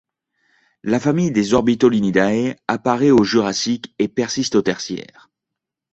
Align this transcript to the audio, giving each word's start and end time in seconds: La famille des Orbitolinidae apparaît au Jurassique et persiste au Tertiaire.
La 0.81 0.99
famille 0.99 1.29
des 1.29 1.53
Orbitolinidae 1.53 2.55
apparaît 2.67 3.11
au 3.11 3.23
Jurassique 3.23 3.93
et 3.99 4.07
persiste 4.07 4.55
au 4.55 4.63
Tertiaire. 4.63 5.29